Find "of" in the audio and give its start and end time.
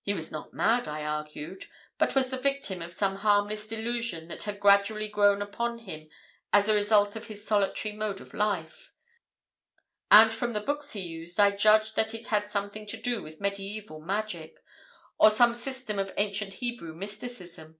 2.80-2.94, 7.14-7.26, 8.22-8.32, 15.98-16.10